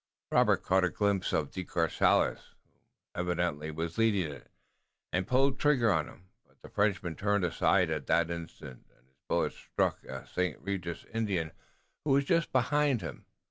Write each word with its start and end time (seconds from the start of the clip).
Robert 0.31 0.63
caught 0.63 0.83
a 0.83 0.89
glimpse 0.89 1.31
of 1.31 1.51
De 1.51 1.63
Courcelles, 1.63 2.39
who 3.13 3.19
evidently 3.21 3.69
was 3.69 3.99
leading 3.99 4.31
it, 4.31 4.49
and 5.13 5.27
pulled 5.27 5.59
trigger 5.59 5.91
on 5.91 6.07
him, 6.07 6.25
but 6.43 6.59
the 6.63 6.69
Frenchman 6.71 7.15
turned 7.15 7.45
aside 7.45 7.91
at 7.91 8.07
that 8.07 8.31
instant, 8.31 8.87
and 8.97 9.05
his 9.09 9.19
bullet 9.29 9.53
struck 9.53 10.03
a 10.05 10.25
St. 10.25 10.59
Regis 10.59 11.05
Indian 11.13 11.51
who 12.03 12.13
was 12.13 12.25
just 12.25 12.51
behind 12.51 13.01
him. 13.01 13.27